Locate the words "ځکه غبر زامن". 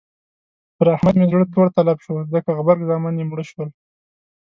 2.33-3.13